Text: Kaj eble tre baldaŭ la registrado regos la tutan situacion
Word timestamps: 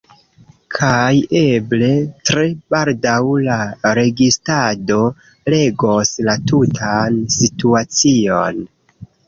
Kaj 0.75 1.11
eble 1.41 1.89
tre 2.29 2.45
baldaŭ 2.75 3.19
la 3.49 3.59
registrado 4.01 4.99
regos 5.55 6.17
la 6.31 6.39
tutan 6.55 7.23
situacion 7.39 8.69